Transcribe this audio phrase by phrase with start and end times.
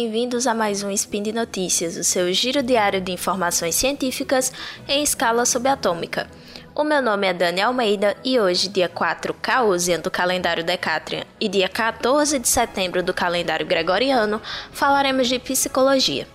[0.00, 4.52] bem-vindos a mais um Spin de Notícias, o seu giro diário de informações científicas
[4.86, 6.30] em escala subatômica.
[6.72, 11.48] O meu nome é Dani Almeida e hoje, dia 4 Caosian do calendário Decatrian e
[11.48, 14.40] dia 14 de setembro do calendário Gregoriano,
[14.70, 16.28] falaremos de psicologia.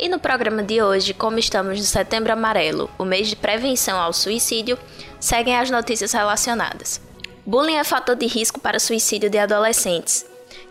[0.00, 4.12] E no programa de hoje, como estamos no Setembro Amarelo, o mês de prevenção ao
[4.12, 4.76] suicídio,
[5.20, 7.00] seguem as notícias relacionadas.
[7.46, 10.26] Bullying é fator de risco para suicídio de adolescentes.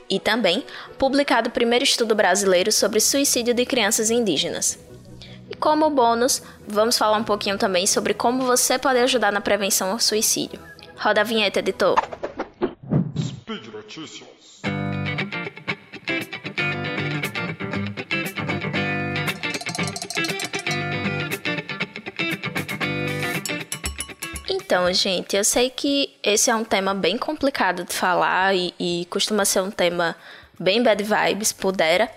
[0.10, 0.64] E também,
[0.98, 4.78] publicado o primeiro estudo brasileiro sobre suicídio de crianças indígenas.
[5.50, 9.92] E como bônus, vamos falar um pouquinho também sobre como você pode ajudar na prevenção
[9.92, 10.60] ao suicídio.
[10.98, 11.96] Roda a vinheta, editor.
[13.18, 14.36] Speed Notícias.
[24.50, 29.06] Então, gente, eu sei que esse é um tema bem complicado de falar e, e
[29.12, 30.16] costuma ser um tema
[30.60, 32.10] bem bad vibes, pudera,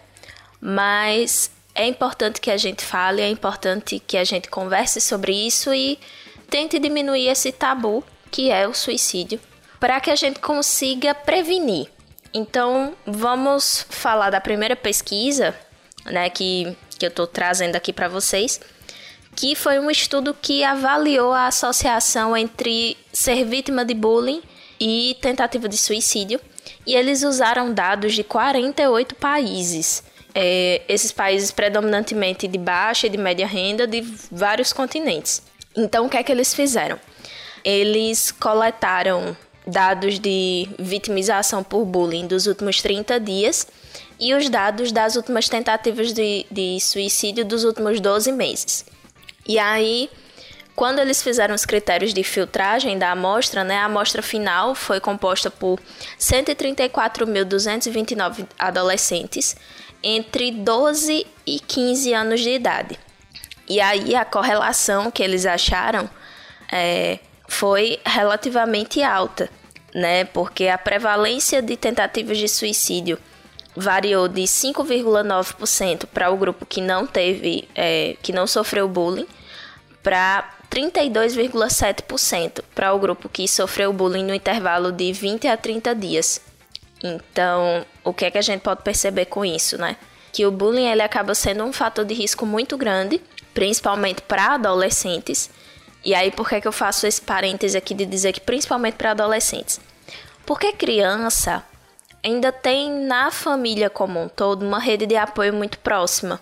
[0.59, 5.75] mas é importante que a gente fale, é importante que a gente converse sobre isso
[5.75, 5.99] e
[6.49, 9.39] tente diminuir esse tabu que é o suicídio,
[9.79, 11.89] para que a gente consiga prevenir.
[12.33, 15.55] Então, vamos falar da primeira pesquisa,
[16.07, 18.59] né, que, que eu estou trazendo aqui para vocês,
[19.39, 24.43] que foi um estudo que avaliou a associação entre ser vítima de bullying
[24.81, 26.41] e tentativa de suicídio,
[26.85, 30.03] e eles usaram dados de 48 países
[30.35, 35.41] é, esses países predominantemente de baixa e de média renda de vários continentes.
[35.77, 36.99] Então, o que é que eles fizeram?
[37.65, 43.69] Eles coletaram dados de vitimização por bullying dos últimos 30 dias
[44.19, 48.98] e os dados das últimas tentativas de, de suicídio dos últimos 12 meses.
[49.49, 50.09] E aí,
[50.77, 55.51] quando eles fizeram os critérios de filtragem da amostra, né, a amostra final foi composta
[55.51, 55.81] por
[56.21, 59.57] 134.229 adolescentes
[60.03, 62.99] entre 12 e 15 anos de idade.
[63.69, 66.09] E aí a correlação que eles acharam
[66.71, 69.51] é, foi relativamente alta,
[69.95, 70.25] né?
[70.27, 73.19] Porque a prevalência de tentativas de suicídio
[73.79, 79.27] variou de 5,9% para o grupo que não teve, é, que não sofreu bullying,
[80.03, 86.41] para 32,7% para o grupo que sofreu bullying no intervalo de 20 a 30 dias.
[87.03, 89.97] Então, o que é que a gente pode perceber com isso, né?
[90.33, 93.21] Que o bullying ele acaba sendo um fator de risco muito grande,
[93.55, 95.51] principalmente para adolescentes.
[96.05, 98.95] E aí, por que, é que eu faço esse parêntese aqui de dizer que principalmente
[98.95, 99.81] para adolescentes?
[100.45, 101.65] Porque criança
[102.29, 106.41] ainda tem na família como um todo uma rede de apoio muito próxima.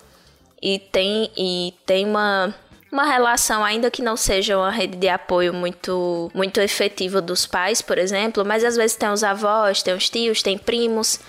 [0.61, 2.55] E tem, e tem uma
[2.91, 7.83] uma relação, ainda que não seja uma rede de apoio muito, muito efetiva dos pais,
[7.83, 11.21] por exemplo, mas às vezes tem os avós, tem os tios, tem primos,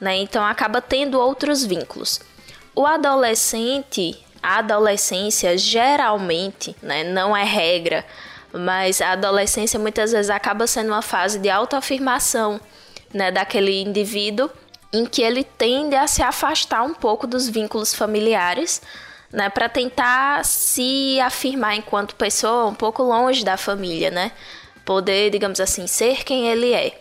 [0.00, 0.16] né?
[0.18, 2.20] Então acaba tendo outros vínculos.
[2.74, 8.04] O adolescente, a adolescência geralmente, né, não é regra,
[8.52, 12.60] mas a adolescência muitas vezes acaba sendo uma fase de autoafirmação,
[13.12, 14.50] né, daquele indivíduo
[14.92, 18.80] em que ele tende a se afastar um pouco dos vínculos familiares
[19.32, 24.32] né, para tentar se afirmar enquanto pessoa um pouco longe da família, né?
[24.84, 26.98] Poder, digamos assim, ser quem ele é.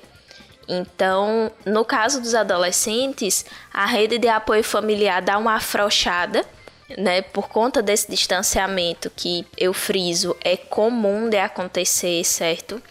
[0.68, 6.44] Então, no caso dos adolescentes, a rede de apoio familiar dá uma afrouxada,
[6.98, 7.22] né?
[7.22, 12.82] Por conta desse distanciamento que eu friso é comum de acontecer, certo?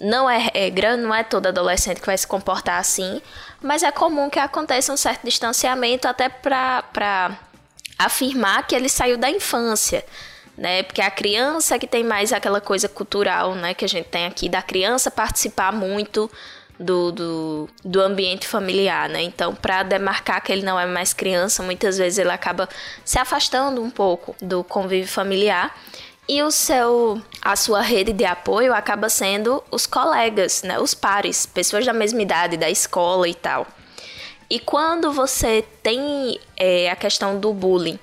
[0.00, 3.20] Não é regra, não é todo adolescente que vai se comportar assim,
[3.60, 7.38] mas é comum que aconteça um certo distanciamento até para
[7.98, 10.02] afirmar que ele saiu da infância,
[10.56, 10.82] né?
[10.82, 13.74] Porque a criança que tem mais aquela coisa cultural, né?
[13.74, 16.30] Que a gente tem aqui da criança participar muito
[16.78, 19.20] do, do, do ambiente familiar, né?
[19.20, 22.66] Então, para demarcar que ele não é mais criança, muitas vezes ele acaba
[23.04, 25.76] se afastando um pouco do convívio familiar
[26.28, 30.78] e o seu a sua rede de apoio acaba sendo os colegas, né?
[30.78, 33.66] Os pares, pessoas da mesma idade, da escola e tal.
[34.48, 37.98] E quando você tem é, a questão do bullying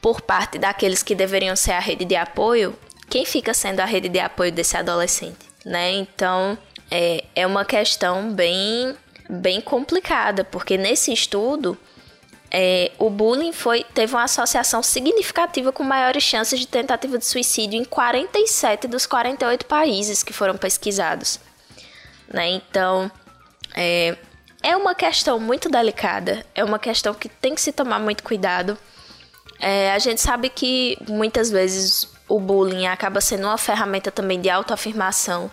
[0.00, 2.74] por parte daqueles que deveriam ser a rede de apoio,
[3.08, 5.92] quem fica sendo a rede de apoio desse adolescente, né?
[5.92, 6.56] Então
[6.90, 8.96] é, é uma questão bem,
[9.28, 11.76] bem complicada, porque nesse estudo
[12.50, 17.80] é, o bullying foi, teve uma associação significativa com maiores chances de tentativa de suicídio
[17.80, 21.38] em 47 dos 48 países que foram pesquisados.
[22.28, 22.50] Né?
[22.50, 23.10] Então,
[23.74, 24.16] é,
[24.62, 28.76] é uma questão muito delicada, é uma questão que tem que se tomar muito cuidado.
[29.60, 34.50] É, a gente sabe que muitas vezes o bullying acaba sendo uma ferramenta também de
[34.50, 35.50] autoafirmação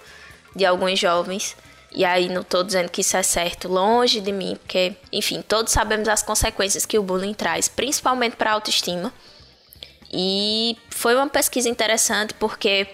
[0.56, 1.56] de alguns jovens.
[1.92, 5.72] E aí não tô dizendo que isso é certo, longe de mim, porque, enfim, todos
[5.72, 9.12] sabemos as consequências que o bullying traz, principalmente para a autoestima.
[10.12, 12.88] E foi uma pesquisa interessante porque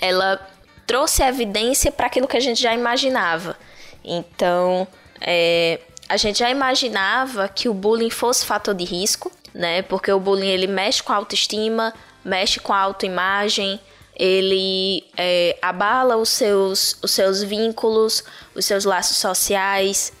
[0.00, 0.40] ela
[0.86, 3.56] trouxe evidência para aquilo que a gente já imaginava.
[4.04, 4.86] Então,
[5.20, 9.82] é, a gente já imaginava que o bullying fosse fator de risco, né?
[9.82, 11.94] Porque o bullying ele mexe com a autoestima,
[12.24, 13.80] mexe com a autoimagem,
[14.16, 18.22] ele é, abala os seus, os seus vínculos,
[18.54, 20.12] os seus laços sociais,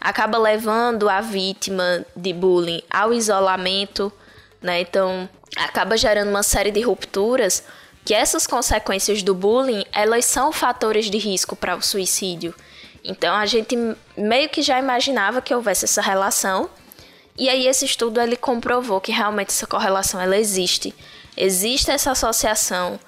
[0.00, 4.12] acaba levando a vítima de bullying ao isolamento,
[4.60, 4.80] né?
[4.80, 7.62] Então, acaba gerando uma série de rupturas
[8.04, 12.54] que essas consequências do bullying, elas são fatores de risco para o suicídio.
[13.04, 13.76] Então, a gente
[14.16, 16.68] meio que já imaginava que houvesse essa relação,
[17.36, 20.94] e aí esse estudo ele comprovou que realmente essa correlação ela existe.
[21.36, 22.98] Existe essa associação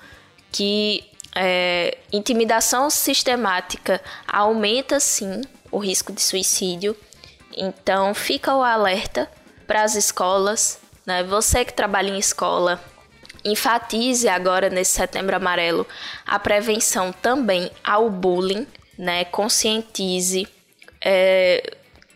[0.55, 1.05] que
[1.35, 6.97] é, intimidação sistemática aumenta sim o risco de suicídio.
[7.57, 9.29] Então fica o alerta
[9.67, 11.25] para as escolas, né?
[11.25, 12.81] Você que trabalha em escola,
[13.45, 15.85] enfatize agora nesse Setembro Amarelo
[16.25, 18.65] a prevenção também ao bullying,
[18.97, 19.25] né?
[19.25, 20.47] Conscientize.
[21.01, 21.75] É,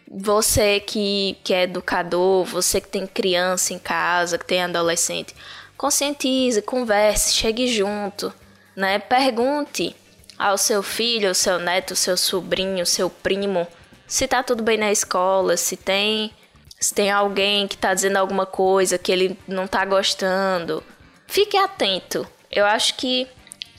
[0.09, 5.35] você que, que é educador, você que tem criança em casa, que tem adolescente,
[5.79, 8.35] conscientize, converse, chegue junto,
[8.77, 8.99] né?
[8.99, 9.97] Pergunte
[10.37, 13.67] ao seu filho, ao seu neto, ao seu sobrinho, ao seu primo,
[14.07, 16.33] se tá tudo bem na escola, se tem
[16.81, 20.83] se tem alguém que tá dizendo alguma coisa que ele não tá gostando.
[21.27, 22.27] Fique atento.
[22.51, 23.27] Eu acho que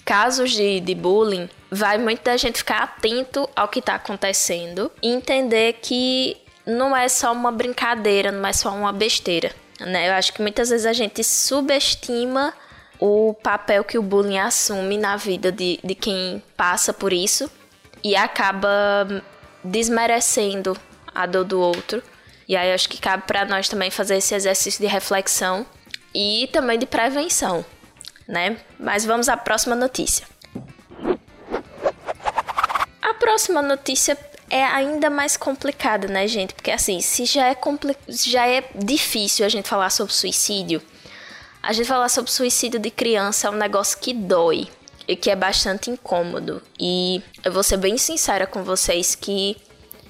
[0.04, 5.08] casos de, de bullying vai muito da gente ficar atento ao que tá acontecendo e
[5.08, 6.36] entender que
[6.66, 9.56] não é só uma brincadeira, não é só uma besteira.
[9.80, 10.10] Né?
[10.10, 12.54] Eu acho que muitas vezes a gente subestima
[13.00, 17.50] o papel que o bullying assume na vida de, de quem passa por isso
[18.04, 19.24] e acaba
[19.64, 20.78] desmerecendo
[21.14, 22.04] a dor do outro.
[22.48, 25.66] E aí acho que cabe para nós também fazer esse exercício de reflexão
[26.14, 27.64] e também de prevenção,
[28.28, 28.58] né?
[28.80, 30.26] Mas vamos à próxima notícia.
[33.02, 34.18] A próxima notícia
[34.50, 36.54] é ainda mais complicada, né, gente?
[36.54, 40.82] Porque assim, se já é, compli já é difícil a gente falar sobre suicídio,
[41.62, 44.68] a gente falar sobre suicídio de criança é um negócio que dói
[45.08, 46.62] e que é bastante incômodo.
[46.80, 49.58] E eu vou ser bem sincera com vocês que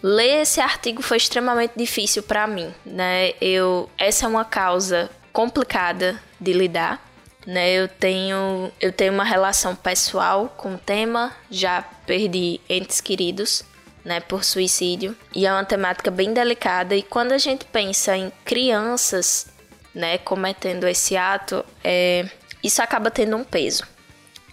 [0.01, 3.33] ler esse artigo foi extremamente difícil para mim, né?
[3.41, 7.03] Eu essa é uma causa complicada de lidar,
[7.45, 7.71] né?
[7.71, 13.63] Eu tenho eu tenho uma relação pessoal com o tema, já perdi entes queridos
[14.03, 15.15] né, por suicídio.
[15.33, 16.95] E é uma temática bem delicada.
[16.95, 19.47] E quando a gente pensa em crianças,
[19.93, 22.29] né, cometendo esse ato, é,
[22.63, 23.83] isso acaba tendo um peso.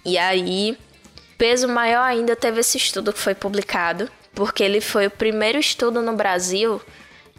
[0.05, 0.79] E aí,
[1.37, 6.03] peso maior ainda teve esse estudo que foi publicado, porque ele foi o primeiro estudo
[6.03, 6.81] no Brasil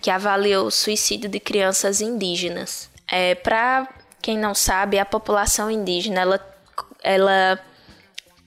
[0.02, 2.90] que avaliou o suicídio de crianças indígenas.
[3.10, 3.88] É, Para
[4.22, 6.58] quem não sabe, a população indígena ela,
[7.04, 7.60] ela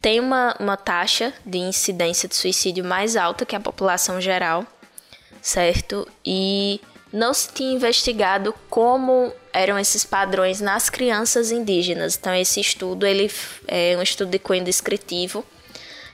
[0.01, 4.67] tem uma, uma taxa de incidência de suicídio mais alta que a população geral,
[5.43, 6.09] certo?
[6.25, 6.81] E
[7.13, 12.17] não se tinha investigado como eram esses padrões nas crianças indígenas.
[12.17, 13.31] Então esse estudo ele
[13.67, 15.45] é um estudo de cunho descritivo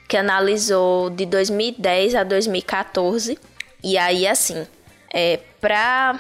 [0.09, 3.39] que analisou de 2010 a 2014
[3.83, 4.67] e aí assim
[5.13, 6.19] é, para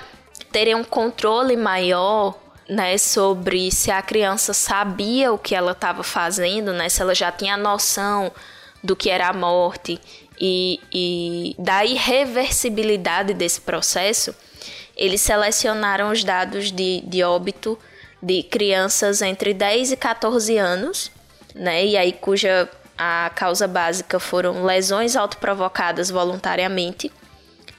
[0.50, 2.36] terem um controle maior
[2.68, 7.30] né, sobre se a criança sabia o que ela estava fazendo, né, se ela já
[7.30, 8.32] tinha noção
[8.82, 10.00] do que era a morte
[10.40, 14.34] e, e da irreversibilidade desse processo,
[14.96, 17.78] eles selecionaram os dados de, de óbito
[18.22, 21.10] de crianças entre 10 e 14 anos,
[21.54, 22.68] né, e aí cuja
[22.98, 27.12] a causa básica foram lesões autoprovocadas voluntariamente.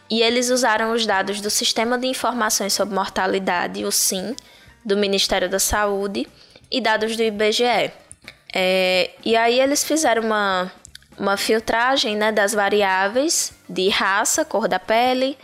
[0.10, 4.36] E eles usaram os dados do Sistema de Informações sobre Mortalidade, o SIM,
[4.88, 6.25] do Ministério da Saúde
[6.72, 7.91] e dados do IBGE.
[8.56, 10.72] É, e aí eles fizeram uma,
[11.20, 15.38] uma filtragem né, das variáveis de raça, cor da pele,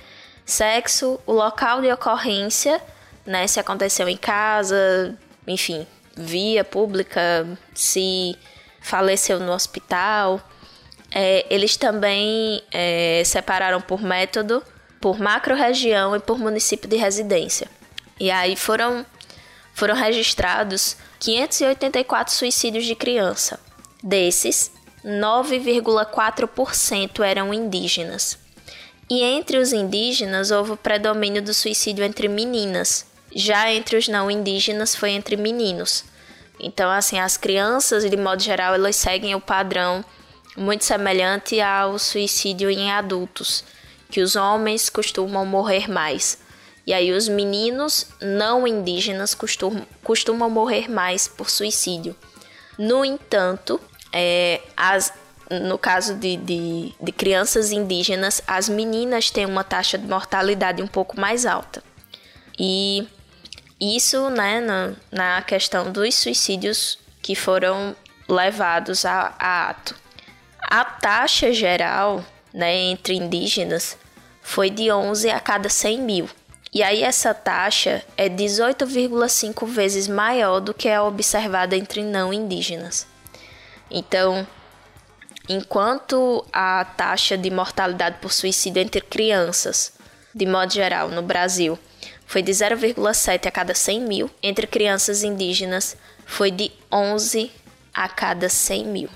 [0.45, 2.81] sexo, o local de ocorrência,
[3.25, 5.13] né, se aconteceu em casa,
[5.45, 5.85] enfim,
[6.15, 7.45] via pública,
[7.75, 8.37] se
[8.79, 10.39] faleceu no hospital.
[11.11, 14.63] É, eles também é, separaram por método,
[15.01, 17.67] por macro-região e por município de residência.
[18.17, 19.05] E aí foram
[19.73, 23.59] foram registrados 584 suicídios de criança.
[24.01, 24.71] Desses,
[25.03, 28.37] 9,4% eram indígenas.
[29.09, 33.05] E entre os indígenas houve o predomínio do suicídio entre meninas.
[33.35, 36.05] Já entre os não indígenas foi entre meninos.
[36.59, 40.05] Então, assim, as crianças, de modo geral, elas seguem o padrão
[40.55, 43.63] muito semelhante ao suicídio em adultos,
[44.09, 46.37] que os homens costumam morrer mais.
[46.85, 52.15] E aí os meninos não indígenas costumam, costumam morrer mais por suicídio.
[52.77, 53.79] No entanto,
[54.11, 55.13] é, as,
[55.49, 60.87] no caso de, de, de crianças indígenas, as meninas têm uma taxa de mortalidade um
[60.87, 61.81] pouco mais alta.
[62.59, 63.07] E
[63.79, 67.95] isso, né, na, na questão dos suicídios que foram
[68.27, 69.95] levados a, a ato.
[70.61, 72.23] A taxa geral,
[72.53, 73.97] né, entre indígenas
[74.41, 76.29] foi de 11 a cada 100 mil.
[76.73, 83.05] E aí essa taxa é 18,5 vezes maior do que a observada entre não indígenas.
[83.91, 84.47] Então,
[85.47, 89.93] enquanto a taxa de mortalidade por suicídio entre crianças,
[90.33, 91.77] de modo geral, no Brasil,
[92.25, 97.51] foi de 0,7 a cada 100 mil, entre crianças indígenas foi de 11
[97.93, 99.09] a cada 100 mil.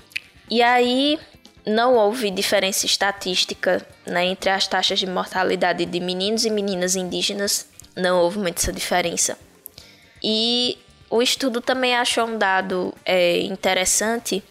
[0.48, 1.18] E aí
[1.66, 7.68] não houve diferença estatística né, entre as taxas de mortalidade de meninos e meninas indígenas,
[7.94, 9.38] não houve muita essa diferença.
[10.22, 10.78] E
[11.10, 14.42] o estudo também achou um dado é, interessante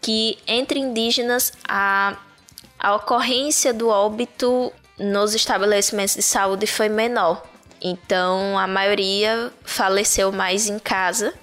[0.00, 2.16] que entre indígenas a,
[2.78, 7.42] a ocorrência do óbito nos estabelecimentos de saúde foi menor.
[7.80, 11.34] Então a maioria faleceu mais em casa,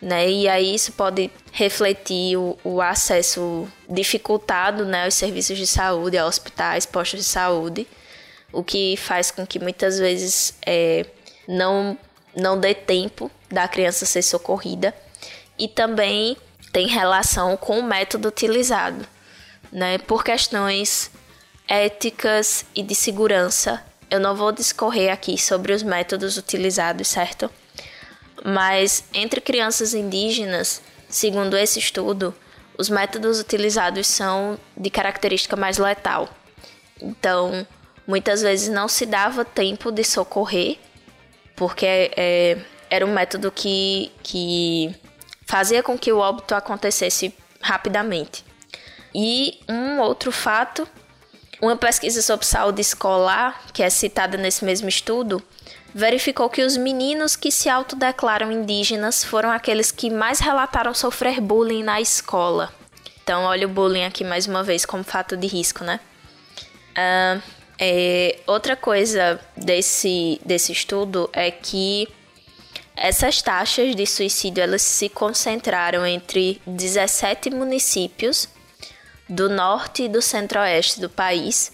[0.00, 0.28] né?
[0.30, 6.26] E aí isso pode refletir o, o acesso dificultado, né, aos serviços de saúde, a
[6.26, 7.86] hospitais, postos de saúde,
[8.52, 11.06] o que faz com que muitas vezes é,
[11.46, 11.98] não
[12.34, 14.94] não dê tempo da criança ser socorrida
[15.58, 16.36] e também
[16.72, 19.04] tem relação com o método utilizado,
[19.72, 19.98] né?
[19.98, 21.10] Por questões
[21.68, 23.82] éticas e de segurança.
[24.08, 27.50] Eu não vou discorrer aqui sobre os métodos utilizados, certo?
[28.44, 32.34] Mas entre crianças indígenas, segundo esse estudo,
[32.78, 36.28] os métodos utilizados são de característica mais letal.
[37.00, 37.66] Então,
[38.06, 40.78] muitas vezes não se dava tempo de socorrer,
[41.54, 44.94] porque é, era um método que, que
[45.46, 48.44] fazia com que o óbito acontecesse rapidamente.
[49.14, 50.88] E um outro fato,
[51.60, 55.42] uma pesquisa sobre saúde escolar, que é citada nesse mesmo estudo,
[55.94, 61.82] verificou que os meninos que se autodeclaram indígenas foram aqueles que mais relataram sofrer bullying
[61.82, 62.72] na escola.
[63.22, 66.00] Então, olha o bullying aqui mais uma vez como fato de risco, né?
[66.92, 67.42] Uh,
[67.78, 72.08] é, outra coisa desse, desse estudo é que
[72.94, 78.48] essas taxas de suicídio elas se concentraram entre 17 municípios
[79.26, 81.72] do norte e do centro-oeste do país,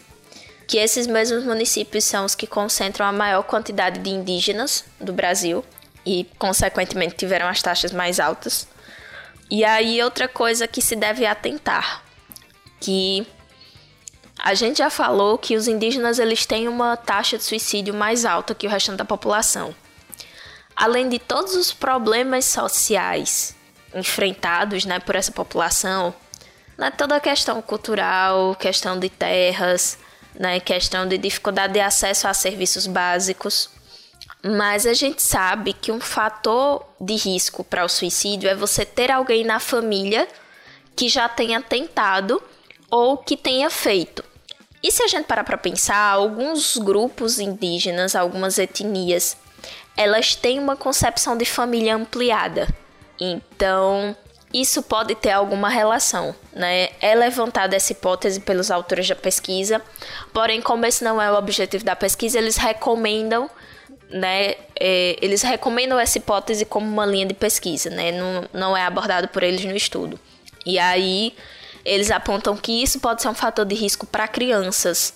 [0.66, 5.64] que esses mesmos municípios são os que concentram a maior quantidade de indígenas do Brasil
[6.04, 8.66] e, consequentemente, tiveram as taxas mais altas.
[9.50, 12.02] E aí, outra coisa que se deve atentar,
[12.80, 13.26] que
[14.38, 18.54] a gente já falou que os indígenas eles têm uma taxa de suicídio mais alta
[18.54, 19.74] que o restante da população
[20.76, 23.56] além de todos os problemas sociais
[23.94, 26.14] enfrentados né, por essa população,
[26.76, 29.98] né, toda a questão cultural, questão de terras,
[30.38, 33.70] né, questão de dificuldade de acesso a serviços básicos.
[34.42, 39.10] Mas a gente sabe que um fator de risco para o suicídio é você ter
[39.10, 40.28] alguém na família
[40.94, 42.42] que já tenha tentado
[42.90, 44.24] ou que tenha feito.
[44.82, 49.36] E se a gente parar para pensar, alguns grupos indígenas, algumas etnias,
[49.96, 52.68] elas têm uma concepção de família ampliada.
[53.18, 54.16] Então,
[54.52, 56.88] isso pode ter alguma relação, né?
[57.00, 59.82] É levantada essa hipótese pelos autores da pesquisa,
[60.32, 63.50] porém, como esse não é o objetivo da pesquisa, eles recomendam,
[64.08, 64.54] né?
[64.78, 68.12] É, eles recomendam essa hipótese como uma linha de pesquisa, né?
[68.12, 70.18] Não, não é abordado por eles no estudo.
[70.64, 71.34] E aí,
[71.84, 75.14] eles apontam que isso pode ser um fator de risco para crianças,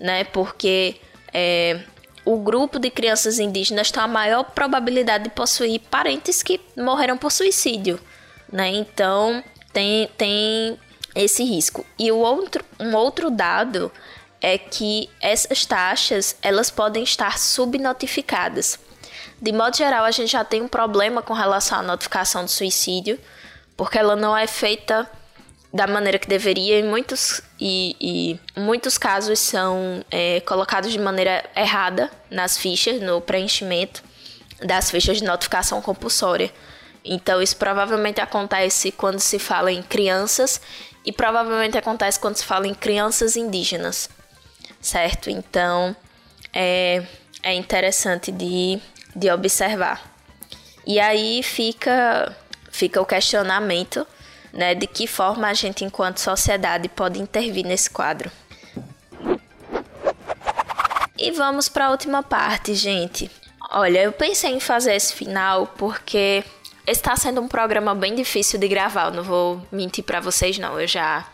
[0.00, 0.24] né?
[0.24, 0.96] Porque
[1.32, 1.80] é,
[2.24, 7.32] o grupo de crianças indígenas tem a maior probabilidade de possuir parentes que morreram por
[7.32, 7.98] suicídio,
[8.50, 8.68] né?
[8.70, 10.78] Então tem, tem
[11.14, 11.84] esse risco.
[11.98, 13.90] E o outro, um outro dado
[14.40, 18.78] é que essas taxas elas podem estar subnotificadas.
[19.40, 23.18] De modo geral, a gente já tem um problema com relação à notificação de suicídio,
[23.76, 25.08] porque ela não é feita
[25.72, 31.44] da maneira que deveria e muitos, e, e muitos casos são é, colocados de maneira
[31.54, 34.02] errada nas fichas, no preenchimento
[34.64, 36.50] das fichas de notificação compulsória.
[37.04, 40.60] Então, isso provavelmente acontece quando se fala em crianças
[41.04, 44.10] e provavelmente acontece quando se fala em crianças indígenas,
[44.80, 45.30] certo?
[45.30, 45.96] Então,
[46.52, 47.02] é,
[47.42, 48.78] é interessante de,
[49.14, 50.02] de observar.
[50.86, 52.36] E aí fica,
[52.70, 54.06] fica o questionamento
[54.52, 58.30] né, de que forma a gente, enquanto sociedade, pode intervir nesse quadro.
[61.16, 63.30] E vamos para a última parte, gente.
[63.70, 66.44] Olha, eu pensei em fazer esse final porque
[66.92, 69.06] está sendo um programa bem difícil de gravar.
[69.06, 70.80] Eu não vou mentir para vocês, não.
[70.80, 71.26] Eu já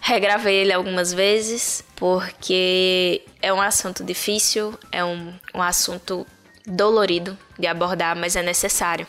[0.00, 6.26] regravei ele algumas vezes porque é um assunto difícil, é um, um assunto
[6.66, 9.06] dolorido de abordar, mas é necessário.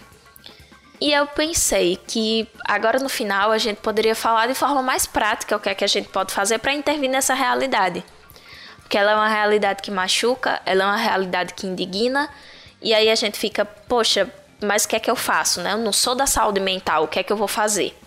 [1.01, 5.55] E eu pensei que agora no final a gente poderia falar de forma mais prática
[5.55, 8.03] o que é que a gente pode fazer para intervir nessa realidade.
[8.77, 12.29] Porque ela é uma realidade que machuca, ela é uma realidade que indigna,
[12.81, 14.31] e aí a gente fica, poxa,
[14.63, 15.73] mas o que é que eu faço, né?
[15.73, 17.97] Eu não sou da saúde mental, o que é que eu vou fazer?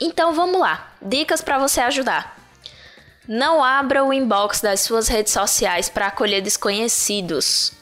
[0.00, 2.36] Então vamos lá, dicas para você ajudar.
[3.26, 7.72] Não abra o inbox das suas redes sociais para acolher desconhecidos.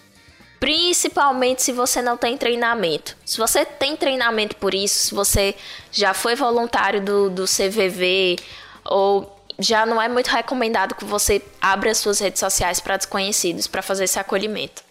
[0.60, 3.16] Principalmente se você não tem treinamento.
[3.24, 5.56] Se você tem treinamento por isso, se você
[5.90, 8.38] já foi voluntário do, do CVV,
[8.84, 13.66] ou já não é muito recomendado que você abra as suas redes sociais para desconhecidos,
[13.66, 14.84] para fazer esse acolhimento.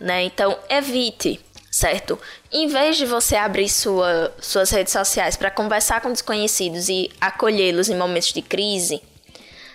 [0.00, 0.24] Né?
[0.24, 1.40] Então, evite,
[1.74, 2.16] certo?
[2.52, 7.88] Em vez de você abrir sua, suas redes sociais para conversar com desconhecidos e acolhê-los
[7.88, 9.02] em momentos de crise,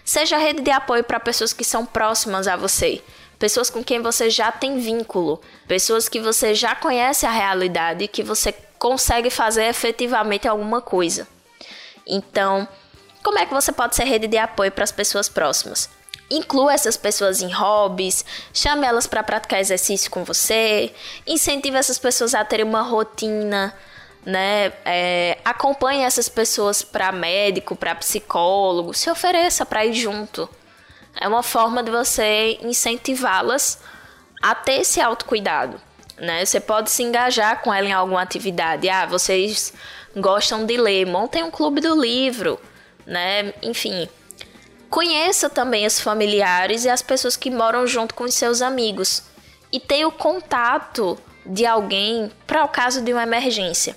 [0.06, 3.02] seja rede de apoio para pessoas que são próximas a você
[3.38, 8.08] pessoas com quem você já tem vínculo, pessoas que você já conhece a realidade e
[8.10, 11.26] que você consegue fazer efetivamente alguma coisa.
[12.06, 12.68] Então,
[13.24, 15.90] como é que você pode ser rede de apoio para as pessoas próximas?
[16.30, 20.94] Inclua essas pessoas em hobbies, chame elas para praticar exercício com você,
[21.26, 23.76] incentive essas pessoas a terem uma rotina,
[24.24, 24.72] né?
[24.86, 30.48] É, acompanhe essas pessoas para médico, para psicólogo, se ofereça para ir junto.
[31.20, 33.80] É uma forma de você incentivá-las
[34.42, 35.82] a ter esse autocuidado.
[36.18, 36.46] Né?
[36.46, 38.90] Você pode se engajar com ela em alguma atividade.
[38.90, 39.74] Ah, vocês
[40.16, 42.60] gostam de ler, montem um clube do livro,
[43.06, 43.54] né?
[43.62, 44.08] Enfim,
[44.90, 49.24] conheça também os familiares e as pessoas que moram junto com os seus amigos
[49.72, 53.96] e tenha o contato de alguém para o caso de uma emergência.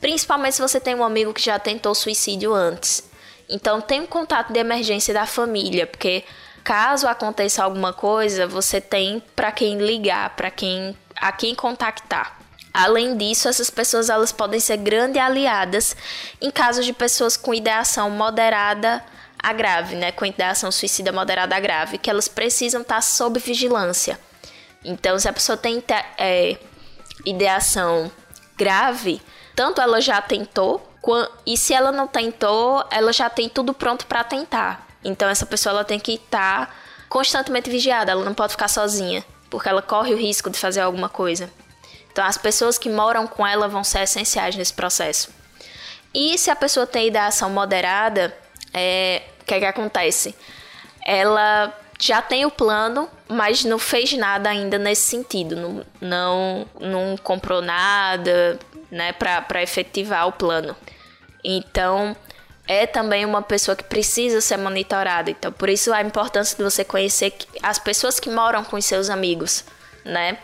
[0.00, 3.10] Principalmente se você tem um amigo que já tentou suicídio antes.
[3.48, 6.24] Então, tenha um contato de emergência da família, porque
[6.64, 12.38] Caso aconteça alguma coisa, você tem para quem ligar, para quem a quem contactar.
[12.72, 15.96] Além disso, essas pessoas elas podem ser grandes aliadas
[16.40, 19.04] em casos de pessoas com ideação moderada
[19.42, 24.18] a grave, né, com ideação suicida moderada a grave, que elas precisam estar sob vigilância.
[24.84, 25.82] Então, se a pessoa tem
[26.18, 26.56] é,
[27.24, 28.10] ideação
[28.56, 29.20] grave,
[29.54, 30.92] tanto ela já tentou,
[31.44, 34.86] e se ela não tentou, ela já tem tudo pronto para tentar.
[35.04, 36.74] Então essa pessoa ela tem que estar tá
[37.08, 41.08] constantemente vigiada, ela não pode ficar sozinha, porque ela corre o risco de fazer alguma
[41.08, 41.50] coisa.
[42.12, 45.30] Então as pessoas que moram com ela vão ser essenciais nesse processo.
[46.14, 48.36] E se a pessoa tem ideação moderada,
[48.72, 50.34] é, que, é que acontece?
[51.04, 57.16] Ela já tem o plano, mas não fez nada ainda nesse sentido, não, não, não
[57.16, 58.58] comprou nada
[58.90, 60.76] né, para efetivar o plano.
[61.44, 62.16] Então,
[62.66, 65.30] é também uma pessoa que precisa ser monitorada.
[65.30, 69.10] Então, por isso a importância de você conhecer as pessoas que moram com os seus
[69.10, 69.64] amigos,
[70.04, 70.38] né?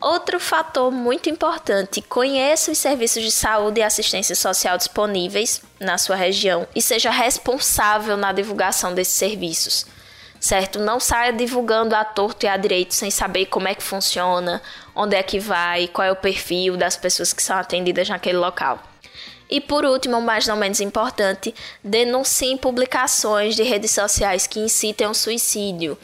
[0.00, 6.16] Outro fator muito importante: conheça os serviços de saúde e assistência social disponíveis na sua
[6.16, 9.84] região e seja responsável na divulgação desses serviços.
[10.40, 10.78] Certo?
[10.78, 14.62] Não saia divulgando a torto e a direito sem saber como é que funciona,
[14.94, 18.82] onde é que vai, qual é o perfil das pessoas que são atendidas naquele local.
[19.50, 21.52] E por último, mas não menos importante,
[21.84, 25.98] denunciem publicações de redes sociais que incitem ao suicídio.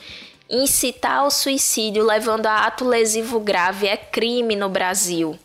[0.49, 5.39] Incitar ao suicídio levando a ato lesivo grave é crime no Brasil.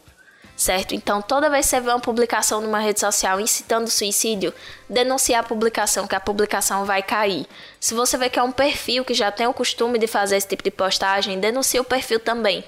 [0.55, 0.93] Certo?
[0.93, 4.53] Então, toda vez que você vê uma publicação numa rede social incitando suicídio,
[4.87, 7.47] denuncie a publicação, que a publicação vai cair.
[7.79, 10.47] Se você vê que é um perfil que já tem o costume de fazer esse
[10.47, 12.63] tipo de postagem, denuncie o perfil também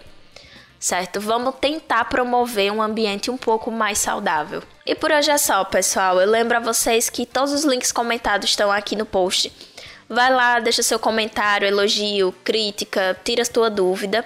[0.83, 1.21] certo?
[1.21, 4.61] Vamos tentar promover um ambiente um pouco mais saudável.
[4.85, 6.19] E por hoje é só, pessoal.
[6.19, 9.49] Eu lembro a vocês que todos os links comentados estão aqui no post.
[10.07, 14.23] Vai lá, deixa seu comentário, elogio, crítica, tira sua dúvida,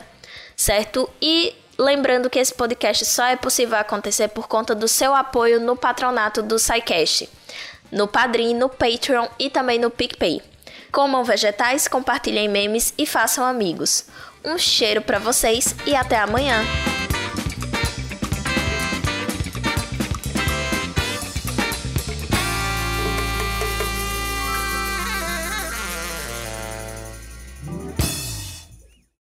[0.56, 1.10] certo?
[1.22, 5.76] E lembrando que esse podcast só é possível acontecer por conta do seu apoio no
[5.76, 7.30] patronato do SciCast,
[7.92, 10.42] no Padrim, no Patreon e também no PicPay.
[10.92, 14.06] Comam vegetais, compartilhem memes e façam amigos.
[14.44, 16.64] Um cheiro para vocês e até amanhã!